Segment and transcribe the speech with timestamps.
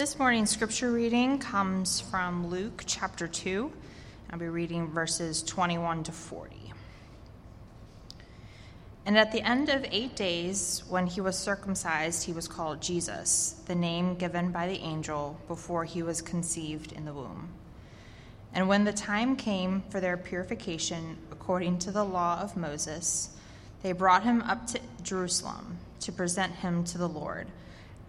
[0.00, 3.70] This morning's scripture reading comes from Luke chapter 2.
[4.30, 6.72] I'll be reading verses 21 to 40.
[9.04, 13.60] And at the end of eight days, when he was circumcised, he was called Jesus,
[13.66, 17.50] the name given by the angel before he was conceived in the womb.
[18.54, 23.36] And when the time came for their purification according to the law of Moses,
[23.82, 27.48] they brought him up to Jerusalem to present him to the Lord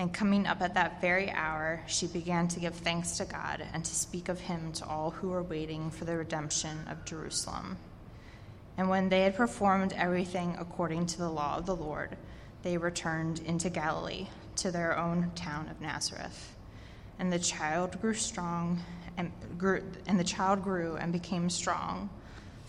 [0.00, 3.84] And coming up at that very hour, she began to give thanks to God and
[3.84, 7.76] to speak of him to all who were waiting for the redemption of Jerusalem.
[8.78, 12.16] And when they had performed everything according to the law of the Lord,
[12.62, 16.56] they returned into Galilee to their own town of Nazareth.
[17.18, 18.80] And the child grew strong
[19.18, 22.08] and grew, and the child grew and became strong,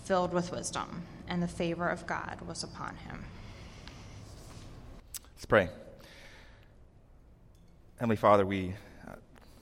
[0.03, 3.23] filled with wisdom, and the favor of God was upon him.
[5.37, 5.69] Let's pray.
[8.01, 8.73] Heavenly Father, we
[9.07, 9.13] uh,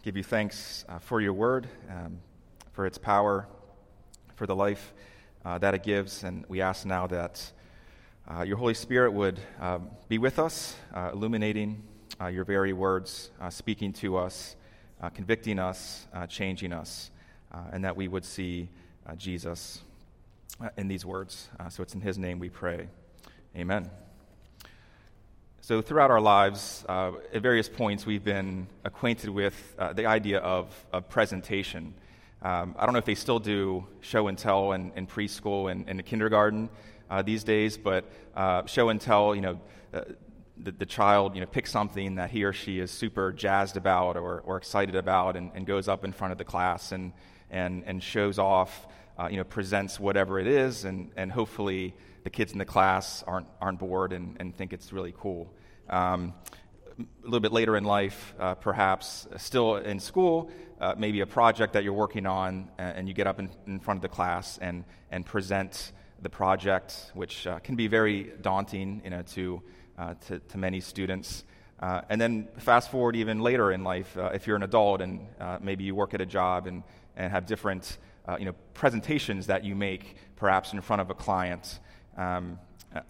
[0.01, 2.21] give you thanks uh, for your word, um,
[2.71, 3.45] for its power,
[4.35, 4.93] for the life
[5.43, 6.23] uh, that it gives.
[6.23, 7.51] And we ask now that
[8.29, 11.83] uh, your Holy Spirit would um, be with us, uh, illuminating
[12.21, 14.55] uh, your very words, speaking to us,
[15.13, 17.11] convicting us, changing us,
[17.73, 18.69] and that we would see
[19.17, 19.81] Jesus
[20.77, 21.49] in these words.
[21.67, 22.87] so it's in his name we pray.
[23.53, 23.91] Amen.
[25.69, 30.39] So, throughout our lives, uh, at various points, we've been acquainted with uh, the idea
[30.39, 30.65] of,
[31.09, 31.93] presentation.
[32.41, 35.87] Um, I don't know if they still do show and tell in, in preschool and
[35.87, 36.71] in kindergarten
[37.07, 39.59] uh, these days, but uh, show and tell, you know,
[39.93, 40.05] uh,
[40.57, 44.17] the, the, child, you know, picks something that he or she is super jazzed about
[44.17, 47.13] or, or excited about and, and goes up in front of the class and,
[47.51, 48.87] and, and shows off,
[49.19, 51.93] uh, you know, presents whatever it is, and, and hopefully
[52.23, 55.53] the kids in the class aren't, aren't bored and, and think it's really cool.
[55.89, 56.33] Um,
[56.99, 61.73] a little bit later in life, uh, perhaps still in school, uh, maybe a project
[61.73, 64.57] that you're working on, uh, and you get up in, in, front of the class
[64.59, 69.61] and, and present the project, which uh, can be very daunting you know, to,
[69.97, 71.43] uh, to, to, many students.
[71.79, 75.25] Uh, and then fast forward even later in life, if you're an adult and
[75.61, 76.83] maybe you work at a job and,
[77.15, 77.97] and have different
[78.37, 81.79] you know, presentations that you make, perhaps in front of a client,
[82.17, 82.59] um,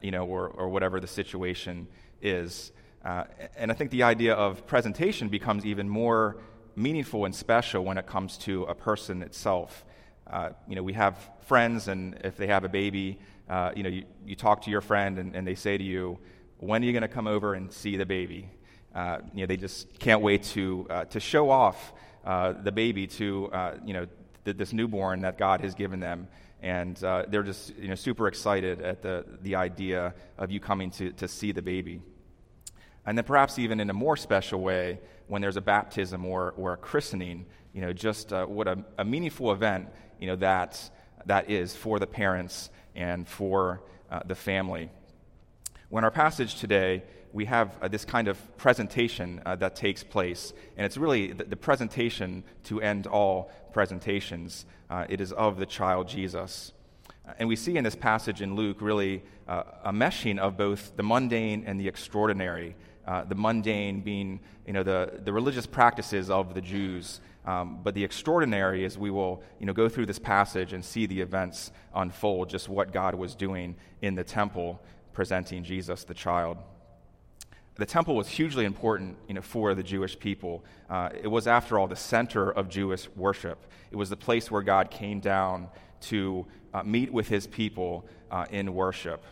[0.02, 1.88] you know, or, or whatever the situation
[2.22, 2.72] is.
[3.04, 3.24] Uh,
[3.56, 6.38] and I think the idea of presentation becomes even more
[6.76, 9.86] meaningful and special when it comes to a person itself.
[10.28, 11.18] Uh, you know, we have
[11.48, 13.20] friends, and if they have a baby,
[13.50, 16.20] uh, you know, you, you talk to your friend, and, and they say to you,
[16.58, 18.50] "When are you going to come over and see the baby?"
[18.94, 21.94] Uh, you know, they just can't wait to uh, to show off
[22.26, 23.50] uh, the baby to
[23.86, 24.08] you know
[24.46, 26.28] th- this newborn that God has given them
[26.62, 30.92] and uh, they're just you know, super excited at the, the idea of you coming
[30.92, 32.02] to, to see the baby.
[33.10, 36.74] And then perhaps even in a more special way, when there's a baptism or, or
[36.74, 39.90] a christening, you know, just uh, what a, a, meaningful event,
[40.20, 40.92] you know, that,
[41.26, 44.92] that is for the parents and for uh, the family.
[45.90, 47.02] When our passage today,
[47.34, 51.46] we have uh, this kind of presentation uh, that takes place, and it's really the,
[51.46, 54.68] the, presentation to end all presentations.
[54.88, 56.74] Uh, it is of the child Jesus.
[57.40, 61.04] And we see in this passage in Luke really uh, a meshing of both the
[61.04, 62.76] mundane and the extraordinary.
[63.10, 67.96] Uh, the mundane being you know, the, the religious practices of the Jews, um, but
[67.96, 71.72] the extraordinary is we will you know, go through this passage and see the events
[71.96, 74.80] unfold, just what God was doing in the temple,
[75.12, 76.60] presenting Jesus the child.
[77.78, 80.64] The temple was hugely important you know, for the Jewish people.
[80.88, 83.58] Uh, it was, after all, the center of Jewish worship.
[83.90, 85.70] It was the place where God came down
[86.02, 86.46] to
[86.76, 89.24] uh, meet with his people uh, in worship.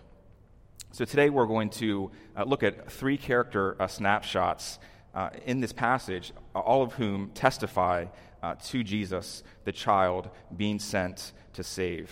[0.91, 4.79] So today we're going to uh, look at three character uh, snapshots
[5.13, 8.05] uh, in this passage, all of whom testify
[8.41, 12.09] uh, to Jesus, the child being sent to save.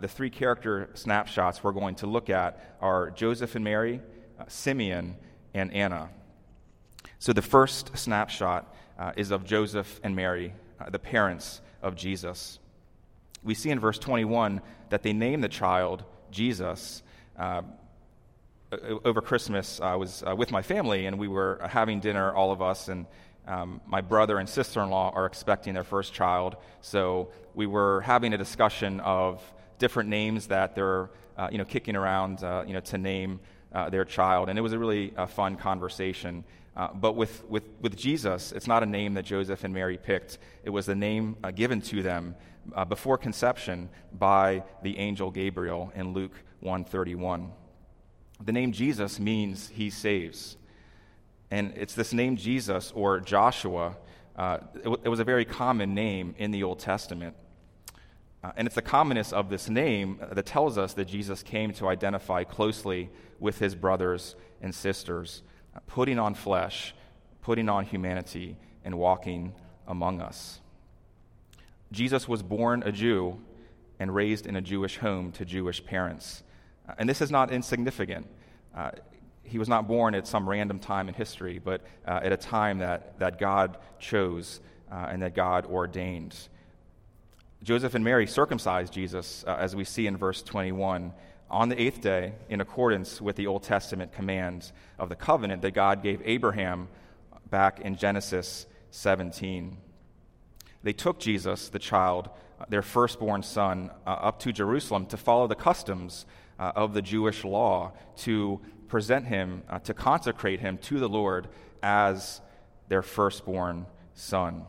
[0.00, 4.00] the three character snapshots we're going to look at are Joseph and Mary,
[4.48, 5.16] Simeon,
[5.52, 6.10] and Anna.
[7.18, 8.74] So the first snapshot
[9.16, 10.54] is of Joseph and Mary,
[10.90, 12.58] the parents of Jesus
[13.44, 17.02] we see in verse 21 that they name the child Jesus.
[17.38, 17.62] Uh,
[19.04, 22.60] over Christmas, I was uh, with my family, and we were having dinner, all of
[22.60, 23.06] us, and
[23.46, 26.56] um, my brother and sister in law are expecting their first child.
[26.80, 29.42] So we were having a discussion of
[29.78, 33.40] different names that they're uh, you know, kicking around uh, you know, to name
[33.72, 34.48] uh, their child.
[34.48, 36.44] And it was a really uh, fun conversation.
[36.94, 40.38] But with, with, with Jesus, it's not a name that Joseph and Mary picked.
[40.64, 42.34] It was the name given to them
[42.88, 46.32] before conception by the angel Gabriel in Luke
[46.64, 47.52] 131.
[48.42, 50.56] The name Jesus means he saves.
[51.50, 53.96] And it's this name Jesus or Joshua.
[54.34, 57.36] Uh, it, w- it, was a very common name in the Old Testament.
[58.42, 61.86] Uh, and it's the commonness of this name that tells us that Jesus came to
[61.88, 65.42] identify closely with his brothers and sisters
[65.86, 66.94] putting on flesh,
[67.42, 69.52] putting on humanity, and walking
[69.86, 70.60] among us.
[71.92, 73.38] Jesus was born a Jew
[73.98, 76.42] and raised in a Jewish home to Jewish parents.
[76.88, 78.26] Uh, and this is not insignificant.
[78.74, 78.90] Uh,
[79.42, 82.78] he was not born at some random time in history, but uh, at a time
[82.78, 84.60] that, that God chose
[84.90, 86.36] uh, and that God ordained.
[87.62, 91.12] Joseph and Mary circumcised Jesus, uh, as we see in verse 21
[91.50, 95.72] on the eighth day in accordance with the Old Testament commands of the covenant that
[95.72, 96.88] God gave Abraham
[97.50, 99.76] back in Genesis 17.
[100.82, 102.28] They took Jesus, the child,
[102.68, 106.26] their firstborn son, uh, up to Jerusalem to follow the customs
[106.58, 111.48] uh, of the Jewish law, to present him, uh, to consecrate him to the Lord
[111.82, 112.40] as
[112.88, 114.64] their firstborn son.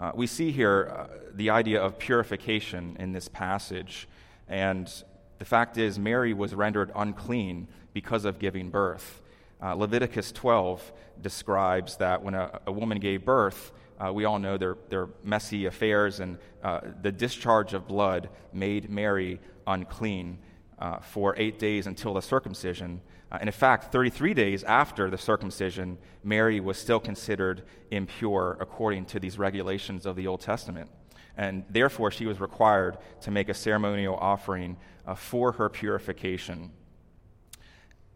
[0.00, 4.08] Uh, we see here uh, the idea of purification in this passage.
[4.48, 4.90] And
[5.38, 9.20] the fact is, Mary was rendered unclean because of giving birth.
[9.60, 14.56] Uh, Leviticus 12 describes that when a, a woman gave birth, uh, we all know
[14.56, 20.38] their, their messy affairs, and uh, the discharge of blood made Mary unclean
[20.80, 23.00] uh, for eight days until the circumcision.
[23.30, 29.04] Uh, and in fact, 33 days after the circumcision, Mary was still considered impure according
[29.06, 30.90] to these regulations of the Old Testament
[31.38, 34.76] and therefore she was required to make a ceremonial offering
[35.06, 36.72] uh, for her purification.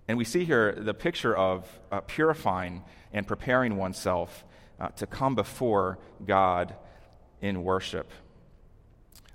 [0.08, 2.82] And we see here the picture of uh, purifying
[3.12, 4.44] and preparing oneself
[4.80, 6.75] uh, to come before God
[7.40, 8.10] in worship.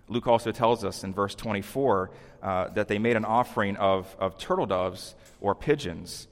[0.09, 2.11] Luke also tells us in verse 24
[2.41, 6.27] uh, that they made an offering of, of turtle doves or pigeons.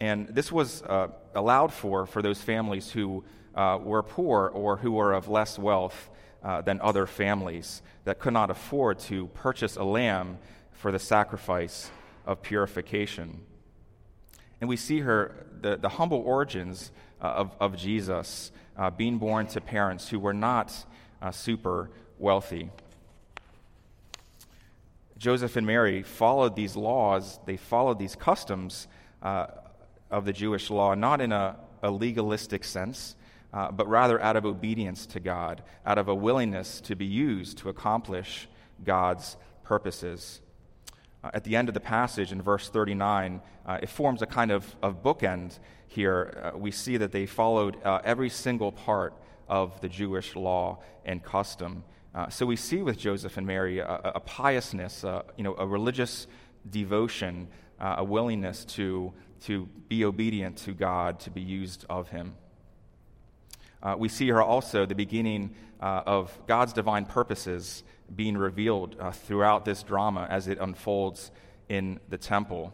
[0.00, 3.24] And this was uh, allowed for for those families who
[3.54, 6.10] uh, were poor or who were of less wealth
[6.42, 10.38] uh, than other families that could not afford to purchase a lamb
[10.70, 11.90] for the sacrifice
[12.26, 13.40] of purification.
[14.60, 19.46] And we see her, the, the humble origins uh, of, of Jesus uh, being born
[19.48, 20.72] to parents who were not
[21.32, 22.70] super wealthy.
[25.18, 28.86] Joseph and Mary followed these laws, they followed these customs
[29.20, 29.48] uh,
[30.10, 33.16] of the Jewish law, not in a, a legalistic sense,
[33.52, 37.58] uh, but rather out of obedience to God, out of a willingness to be used
[37.58, 38.48] to accomplish
[38.84, 40.40] God's purposes.
[41.24, 44.52] Uh, at the end of the passage in verse 39, uh, it forms a kind
[44.52, 45.58] of, of bookend
[45.88, 46.52] here.
[46.54, 49.14] Uh, we see that they followed uh, every single part
[49.48, 51.82] of the Jewish law and custom.
[52.14, 55.04] Uh, so we see with Joseph and Mary a, a piousness,
[55.36, 56.26] you know, a religious
[56.70, 57.48] devotion,
[57.78, 62.34] a willingness to to be obedient to God, to be used of Him.
[63.82, 67.84] Uh, we see here also the beginning uh, of God's divine purposes
[68.14, 71.30] being revealed uh, throughout this drama as it unfolds
[71.68, 72.72] in the temple.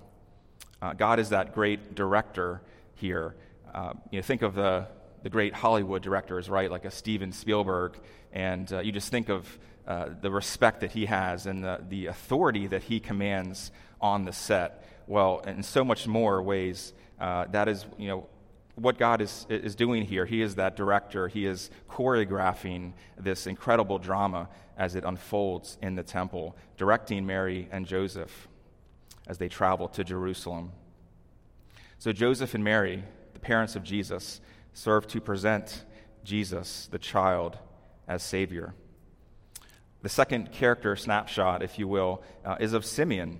[0.81, 2.62] Uh, God is that great director
[2.95, 3.35] here.
[3.75, 4.87] Uh, you know, think of the,
[5.23, 7.99] the great Hollywood directors, right, like a Steven Spielberg,
[8.35, 12.67] and uh, you just think of the respect that he has and the, the authority
[12.67, 14.87] that he commands on the set.
[15.07, 18.26] Well, in so much more ways, that is, you know,
[18.76, 20.26] what God is, is doing here.
[20.26, 21.29] He is that director.
[21.29, 27.87] He is choreographing this incredible drama as it unfolds in the temple, directing Mary and
[27.87, 28.49] Joseph
[29.29, 30.73] as they travel to Jerusalem.
[31.99, 34.41] So, Joseph and Mary, the parents of Jesus,
[34.73, 35.85] serve to present
[36.25, 37.59] Jesus, the child,
[38.09, 38.75] as Savior.
[40.03, 43.39] The second character snapshot, if you will, uh, is of Simeon.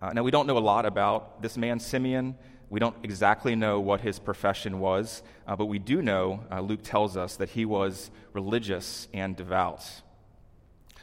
[0.00, 2.36] Uh, now, we don't know a lot about this man, Simeon.
[2.68, 6.80] We don't exactly know what his profession was, uh, but we do know, uh, Luke
[6.82, 9.84] tells us, that he was religious and devout.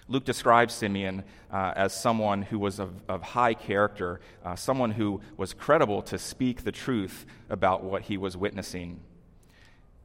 [0.07, 5.21] Luke describes Simeon uh, as someone who was of, of high character, uh, someone who
[5.37, 8.99] was credible to speak the truth about what he was witnessing.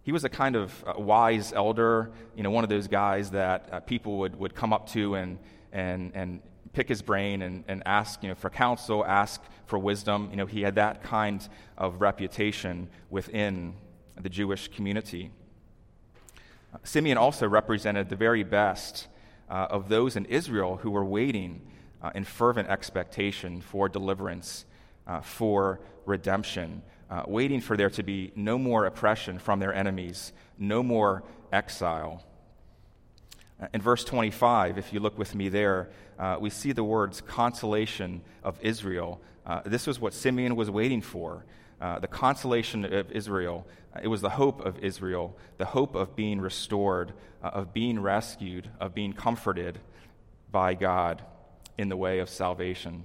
[0.09, 3.69] He was a kind of uh, wise elder, you know, one of those guys that
[3.71, 5.38] uh, people would, would come up to and,
[5.71, 6.41] and, and
[6.73, 10.29] pick his brain and, and ask you know, for counsel, ask for wisdom.
[10.31, 11.47] You know, he had that kind
[11.77, 13.75] of reputation within
[14.19, 15.31] the Jewish community.
[16.85, 19.09] Simeon also represented the very best
[19.50, 21.61] uh, of those in Israel who were waiting
[22.03, 24.65] uh, in fervent expectation for deliverance,
[25.07, 30.33] uh, for redemption, uh, waiting for there to be no more oppression from their enemies,
[30.59, 31.23] no more
[31.53, 32.25] exile.
[33.61, 37.21] Uh, in verse 25, if you look with me there, uh, we see the words
[37.21, 39.21] consolation of Israel.
[39.47, 41.45] Uh, this was what Simeon was waiting for
[41.81, 43.67] uh, the consolation of Israel.
[43.95, 47.12] Uh, it was the hope of Israel, the hope of being restored,
[47.43, 49.79] uh, of being rescued, of being comforted
[50.50, 51.23] by God
[51.77, 53.05] in the way of salvation.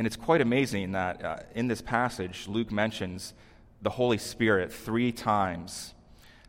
[0.00, 3.34] And it's quite amazing that in this passage, Luke mentions
[3.82, 5.92] the Holy Spirit three times.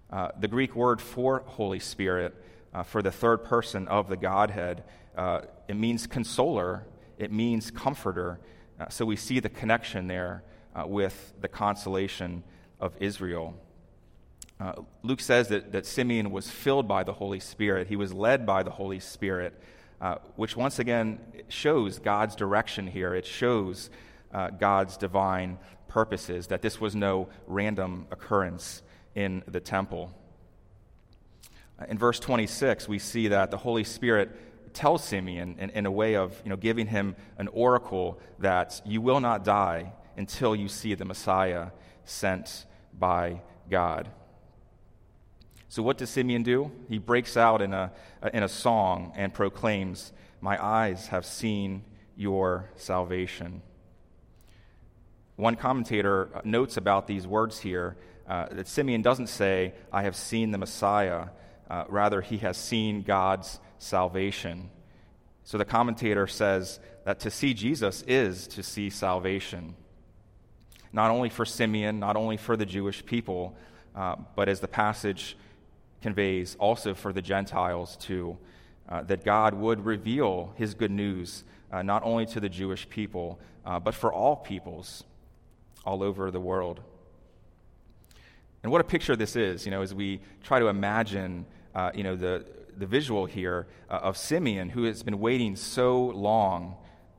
[0.09, 2.33] Uh, the Greek word for Holy Spirit,
[2.73, 4.85] uh, for the third person of the Godhead,
[5.17, 6.85] uh, it means consoler,
[7.17, 8.39] it means comforter.
[8.79, 10.43] Uh, so we see the connection there
[10.73, 12.43] uh, with the consolation
[12.79, 13.53] of Israel.
[15.03, 18.63] Luke says that, that Simeon was filled by the Holy Spirit, he was led by
[18.63, 19.61] the Holy Spirit,
[20.01, 23.13] Uh, which once again shows God's direction here.
[23.13, 23.91] It shows
[24.33, 28.81] uh, God's divine purposes, that this was no random occurrence
[29.13, 30.11] in the temple.
[31.79, 35.91] Uh, in verse 26, we see that the Holy Spirit tells Simeon, in, in, a
[35.91, 40.67] way of you know, giving him an oracle, that you will not die until you
[40.67, 41.67] see the Messiah
[42.05, 42.65] sent
[42.97, 44.09] by God.
[45.71, 46.69] So, what does Simeon do?
[46.89, 47.93] He breaks out in a,
[48.33, 50.11] in a song and proclaims,
[50.41, 51.85] My eyes have seen
[52.17, 53.61] your salvation.
[55.37, 57.95] One commentator notes about these words here
[58.27, 61.27] uh, that Simeon doesn't say, I have seen the Messiah.
[61.69, 64.71] Uh, rather, he has seen God's salvation.
[65.45, 69.75] So the commentator says that to see Jesus is to see salvation.
[70.91, 73.55] Not only for Simeon, not only for the Jewish people,
[73.95, 75.37] uh, but as the passage
[76.01, 78.37] conveys, also for the Gentiles too.
[78.89, 83.39] Uh, that God would reveal his good news uh, not only to the Jewish people,
[83.65, 85.05] uh, but for all peoples
[85.85, 86.81] all over the world.
[88.63, 92.03] And what a picture this is, you know, as we try to imagine, uh, you
[92.03, 92.45] know, the,
[92.77, 96.75] the visual here uh, of Simeon, who has been waiting so long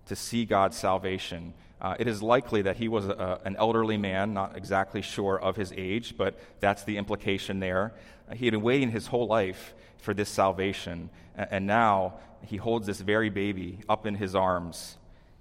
[0.07, 1.55] to see God's salvation.
[1.81, 5.57] Uh, it is likely that he was a, an elderly man, not exactly sure of
[5.57, 7.93] his age, but that's the implication there.
[8.29, 12.15] Uh, he had been waiting his whole life for this salvation, and, now
[12.45, 14.97] he holds this very baby up in his arms,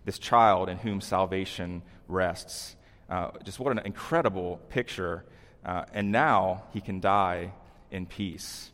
[0.06, 2.76] this child in whom salvation rests.
[3.10, 5.26] Uh, just what an incredible picture
[5.64, 7.54] uh, and now he can die
[7.92, 8.72] in peace.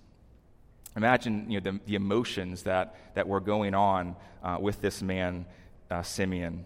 [0.95, 5.45] Imagine you know, the, the emotions that, that were going on uh, with this man,
[5.91, 6.65] uh, Simeon.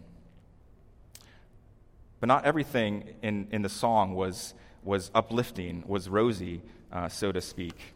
[2.19, 7.41] But not everything in, in the song was, was uplifting, was rosy, uh, so to
[7.41, 7.93] speak.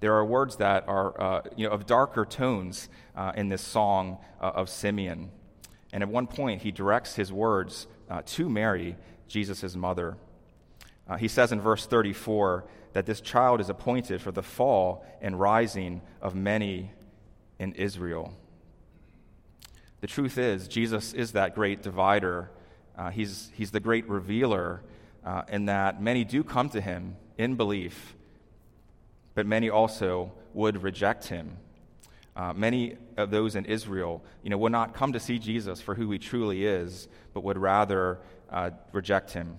[0.00, 4.18] There are words that are uh, you know, of darker tones uh, in this song
[4.40, 5.30] of Simeon.
[5.92, 7.86] And at one point, he directs his words
[8.24, 8.96] to Mary,
[9.28, 10.16] Jesus' mother.
[11.10, 15.38] Uh, he says in verse 34 that this child is appointed for the fall and
[15.38, 16.92] rising of many
[17.58, 18.32] in Israel.
[20.00, 22.50] The truth is, Jesus is that great divider.
[22.96, 24.82] Uh, he's, he's the great revealer,
[25.24, 28.14] uh, in that many do come to him in belief,
[29.34, 31.56] but many also would reject him.
[32.36, 35.94] Uh, many of those in Israel, you know, would not come to see Jesus for
[35.94, 38.18] who he truly is, but would rather
[38.50, 39.58] uh, reject him.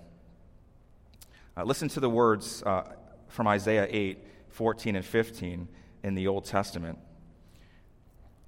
[1.55, 2.83] Uh, listen to the words uh,
[3.27, 4.17] from Isaiah 8,
[4.49, 5.67] 14 and 15
[6.03, 6.97] in the Old Testament.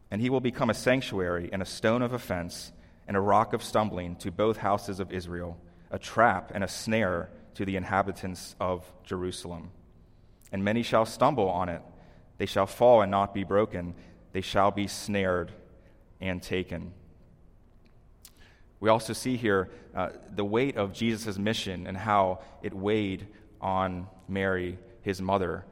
[0.10, 2.72] And he will become a sanctuary and a stone of offense
[3.08, 5.60] and a rock of stumbling to both houses of Israel,
[5.94, 9.70] a trap and a snare to the inhabitants of Jerusalem.
[10.52, 11.82] And many shall stumble on it.
[12.40, 13.94] They shall fall and not be broken.
[14.34, 15.52] They shall be snared
[16.20, 16.94] and taken.
[18.80, 23.28] We also see here uh, the weight of Jesus' mission and how it weighed
[23.62, 25.64] on Mary, his mother.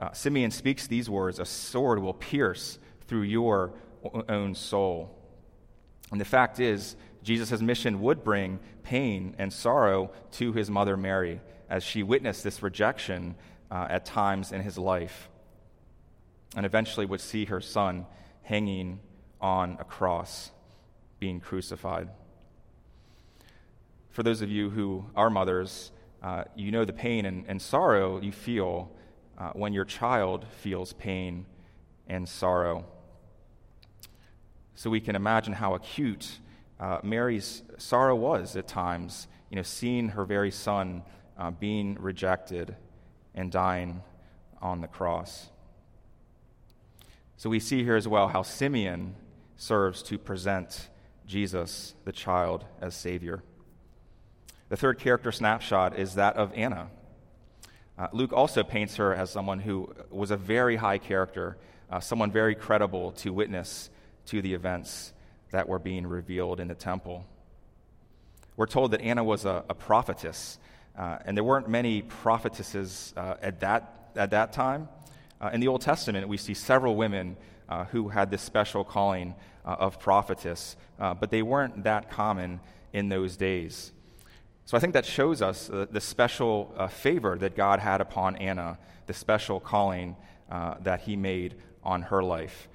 [0.00, 2.78] Uh, Simeon speaks these words A sword will pierce
[3.08, 3.72] through your
[4.28, 5.18] own soul.
[6.12, 11.40] And the fact is, Jesus' mission would bring pain and sorrow to his mother Mary
[11.70, 13.34] as she witnessed this rejection
[13.70, 15.30] uh, at times in his life,
[16.54, 18.06] and eventually would see her son
[18.42, 19.00] hanging
[19.40, 20.50] on a cross,
[21.18, 22.10] being crucified.
[24.10, 25.90] For those of you who are mothers,
[26.22, 28.92] uh, you know the pain and, and sorrow you feel
[29.38, 31.46] uh, when your child feels pain
[32.06, 32.84] and sorrow.
[34.74, 36.38] So we can imagine how acute
[36.80, 41.02] uh, Mary's sorrow was at times, you know, seeing her very son
[41.38, 42.76] uh, being rejected
[43.34, 44.02] and dying
[44.60, 45.48] on the cross.
[47.36, 49.14] So we see here as well how Simeon
[49.56, 50.88] serves to present
[51.26, 53.42] Jesus, the child, as Savior.
[54.68, 56.88] The third character snapshot is that of Anna.
[57.96, 61.56] Uh, Luke also paints her as someone who was a very high character,
[61.90, 63.90] uh, someone very credible to witness
[64.26, 65.13] to the events
[65.54, 67.24] that were being revealed in the temple.
[68.56, 70.58] We're told that Anna was a, a prophetess,
[70.98, 74.88] uh, and there weren't many prophetesses uh, at, that, at that time.
[75.40, 77.36] Uh, in the Old Testament, we see several women
[77.68, 82.58] uh, who had this special calling uh, of prophetess, uh, but they weren't that common
[82.92, 83.92] in those days.
[84.64, 89.14] So I think that shows us the special favor that God had upon Anna, the
[89.14, 90.16] special calling
[90.48, 92.68] that he made on her life.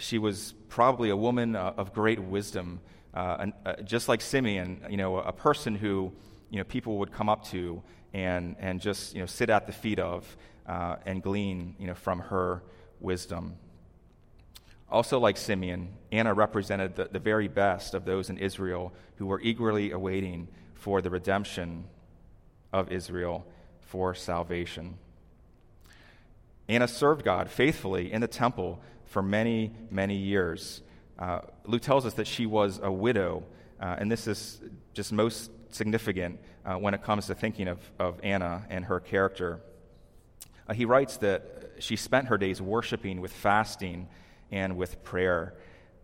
[0.00, 2.80] She was probably a woman uh, of great wisdom,
[3.12, 6.10] uh, and, uh, just like Simeon, you know, a person who
[6.48, 7.82] you know, people would come up to
[8.14, 10.36] and, and just you know, sit at the feet of
[11.04, 12.62] and glean you know, from her
[13.00, 13.56] wisdom.
[14.88, 19.40] Also, like Simeon, Anna represented the, the very best of those in Israel who were
[19.40, 21.84] eagerly awaiting for the redemption
[22.72, 23.46] of Israel
[23.80, 24.96] for salvation.
[26.68, 28.80] Anna served God faithfully in the temple
[29.10, 30.82] for many, many years.
[31.18, 33.42] Uh, Luke tells us that she was a widow,
[33.80, 34.60] uh, and this is
[34.94, 39.60] just most significant uh, when it comes to thinking of, of Anna and her character.
[40.68, 44.08] Uh, he writes that she spent her days worshiping with fasting
[44.52, 45.54] and with prayer.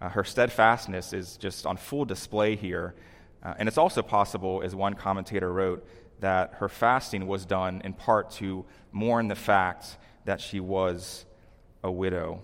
[0.01, 2.95] Uh, her steadfastness is just on full display here.
[3.43, 5.87] Uh, and it's also possible, as one commentator wrote,
[6.19, 11.25] that her fasting was done in part to mourn the fact that she was
[11.85, 12.43] a widow.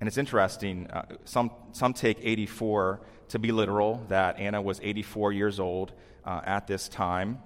[0.00, 5.32] And it's interesting, uh, some, some take 84 to be literal, that Anna was 84
[5.32, 5.92] years old
[6.24, 7.38] uh, at this time.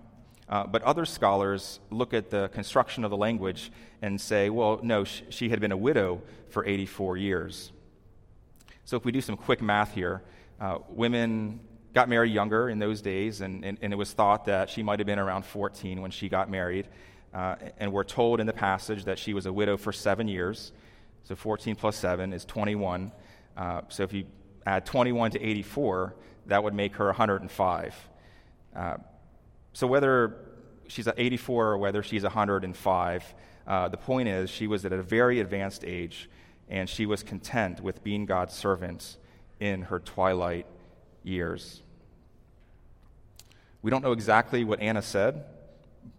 [0.49, 5.05] Uh, but other scholars look at the construction of the language and say, well, no,
[5.05, 7.73] sh- she had been a widow for 84 years.
[8.85, 10.23] So if we do some quick math here,
[10.61, 11.61] uh, women
[11.95, 14.99] got married younger in those days, and, and, and, it was thought that she might
[14.99, 16.89] have been around 14 when she got married.
[17.33, 20.73] Uh, and we're told in the passage that she was a widow for seven years.
[21.25, 23.11] So 14 plus 7 is 21.
[23.57, 24.27] Uh, so if you
[24.67, 26.15] add 21 to 84,
[26.47, 28.09] that would make her 105.
[28.77, 28.97] Uh,
[29.73, 30.37] so whether
[30.87, 33.35] she's at 84 or whether she's 105,
[33.67, 36.29] uh, the point is she was at a very advanced age
[36.69, 39.17] and she was content with being God's servant
[39.61, 40.67] in her twilight
[41.23, 41.83] years.
[43.83, 45.45] We don't know exactly what Anna said,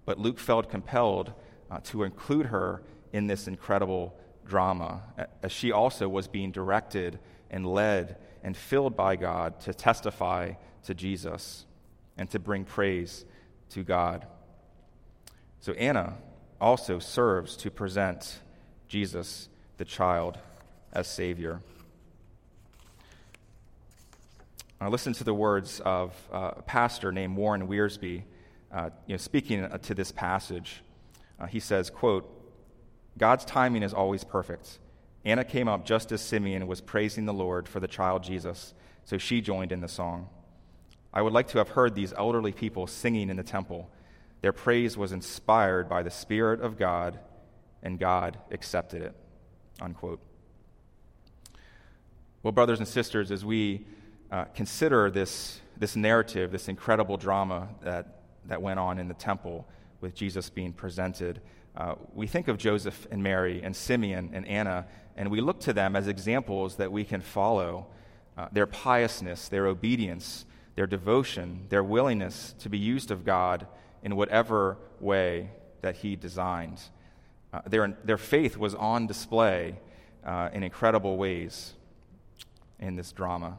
[0.06, 1.34] but Luke felt compelled
[1.70, 4.16] uh, to include her in this incredible
[4.48, 5.02] drama,
[5.42, 10.54] as she also was being directed and led and filled by God to testify
[10.84, 11.66] to Jesus
[12.18, 13.26] and to bring praise
[13.72, 14.26] to God.
[15.60, 16.14] So Anna
[16.62, 18.40] also serves to present
[18.88, 20.38] Jesus, the child,
[20.94, 21.62] as Savior.
[24.80, 28.24] I listened to the words of a pastor named Warren Wiersbe,
[28.72, 30.84] uh, you know, speaking to this passage.
[31.40, 32.30] Uh, he says, quote,
[33.18, 34.80] God's timing is always perfect.
[35.24, 38.74] Anna came up just as Simeon was praising the Lord for the child Jesus,
[39.06, 40.30] so she joined in the song.
[41.14, 43.90] I would like to have heard these elderly people singing in the temple.
[44.42, 47.20] Their praise was inspired by the Spirit of God,
[47.82, 49.16] and God accepted it.
[49.82, 50.20] Unquote.
[52.44, 53.86] Well, brothers and sisters, as we
[54.32, 59.68] uh, consider this, this narrative, this incredible drama that, that went on in the temple
[60.02, 61.42] with Jesus being presented,
[61.78, 64.86] uh, we think of Joseph and Mary and Simeon and Anna,
[65.18, 67.88] and we look to them as examples that we can follow
[68.38, 73.68] uh, their piousness, their obedience, their devotion, their willingness to be used of God
[74.04, 76.82] in whatever way that He designed.
[77.54, 79.76] Uh, their, their faith was on display
[80.26, 81.74] uh, in incredible ways
[82.80, 83.58] in this drama.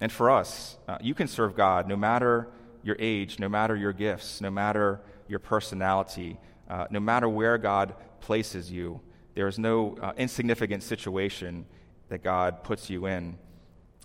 [0.00, 2.48] And for us, uh, you can serve God no matter
[2.82, 7.94] your age, no matter your gifts, no matter your personality, uh, no matter where God
[8.20, 9.00] places you.
[9.34, 11.66] There is no uh, insignificant situation
[12.08, 13.38] that God puts you in.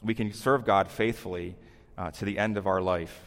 [0.03, 1.55] We can serve God faithfully
[1.97, 3.19] uh, to the end of our life.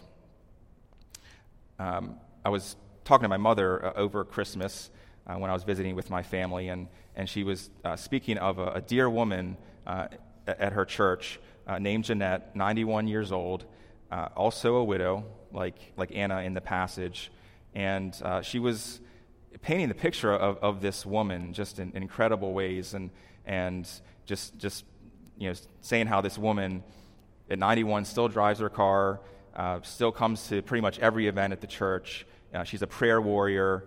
[1.79, 4.91] Um, I was talking to my mother uh, over Christmas
[5.27, 8.59] uh, when I was visiting with my family, and, and she was uh, speaking of
[8.59, 11.39] a, a dear woman at her church
[11.79, 13.65] named Jeanette, 91 years old,
[14.37, 17.31] also a widow, like, like Anna in the passage.
[17.75, 19.01] And she was
[19.63, 23.11] painting the picture of, of this woman just in, in incredible ways and,
[23.47, 23.89] and
[24.27, 24.85] just, just
[25.39, 26.83] you know, saying how this woman
[27.51, 29.21] at 91 still drives her car,
[29.55, 32.27] uh, still comes to pretty much every event at the church.
[32.53, 33.85] Uh, she's a prayer warrior.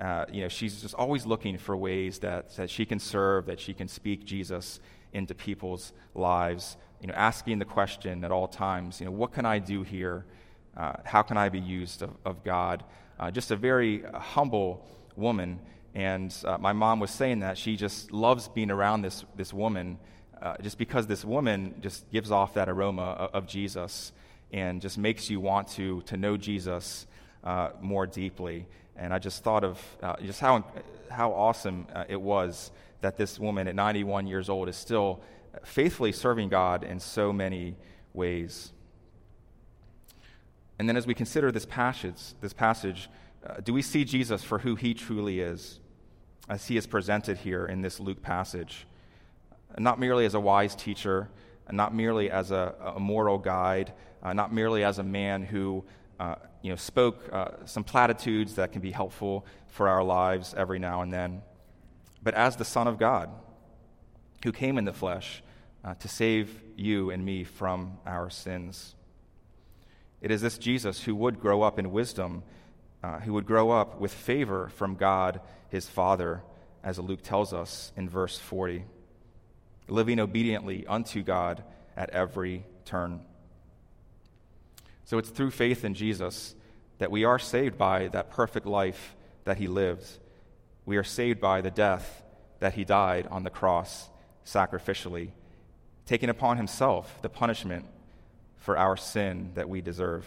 [0.00, 3.60] Uh, you know, she's just always looking for ways that, that she can serve, that
[3.60, 4.80] she can speak Jesus
[5.12, 6.76] into people's lives.
[7.00, 10.24] You know, asking the question at all times, you know, what can I do here?
[10.76, 12.84] Uh, how can I be used of, of God?
[13.18, 15.60] Uh, just a very humble woman.
[15.94, 19.98] And uh, my mom was saying that she just loves being around this, this woman
[20.40, 24.12] uh, just because this woman just gives off that aroma of, of Jesus
[24.52, 27.06] and just makes you want to, to know Jesus
[27.44, 28.66] uh, more deeply.
[28.96, 30.64] And I just thought of uh, just how,
[31.10, 32.70] how awesome uh, it was
[33.00, 35.20] that this woman at 91 years old is still
[35.64, 37.76] faithfully serving God in so many
[38.12, 38.72] ways.
[40.78, 43.08] And then as we consider this passage, this passage,
[43.46, 45.80] uh, do we see Jesus for who he truly is,
[46.48, 48.86] as he is presented here in this Luke passage?
[49.78, 51.28] Not merely as a wise teacher,
[51.70, 55.84] not merely as a, a moral guide, uh, not merely as a man who
[56.18, 60.78] uh, you know, spoke uh, some platitudes that can be helpful for our lives every
[60.78, 61.42] now and then,
[62.22, 63.30] but as the Son of God
[64.44, 65.42] who came in the flesh
[65.84, 68.94] uh, to save you and me from our sins.
[70.20, 72.42] It is this Jesus who would grow up in wisdom
[73.02, 76.42] uh, who would grow up with favor from God his Father,
[76.82, 78.84] as Luke tells us in verse 40,
[79.88, 81.62] living obediently unto God
[81.96, 83.20] at every turn.
[85.04, 86.54] So it's through faith in Jesus
[86.98, 90.06] that we are saved by that perfect life that he lived.
[90.84, 92.22] We are saved by the death
[92.60, 94.10] that he died on the cross
[94.44, 95.30] sacrificially,
[96.06, 97.86] taking upon himself the punishment
[98.58, 100.26] for our sin that we deserve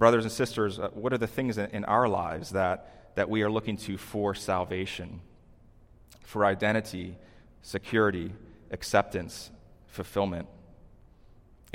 [0.00, 3.50] brothers and sisters, uh, what are the things in, our lives that, that we are
[3.50, 5.20] looking to for salvation,
[6.24, 7.18] for identity,
[7.60, 8.32] security,
[8.70, 9.50] acceptance,
[9.88, 10.48] fulfillment?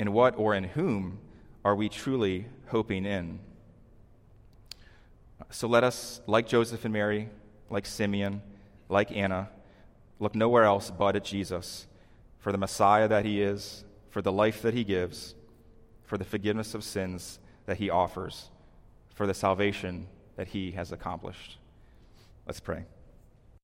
[0.00, 1.20] In what or in whom
[1.64, 3.38] are we truly hoping in?
[5.50, 7.28] So let us, like Joseph and Mary,
[7.70, 8.42] like Simeon,
[8.88, 9.50] like Anna,
[10.18, 11.86] look nowhere else but at Jesus
[12.40, 15.36] for the Messiah that he is, for the life that he gives,
[16.02, 18.50] for the forgiveness of sins that he offers
[19.14, 21.58] for the salvation that he has accomplished.
[22.46, 22.84] Let's pray.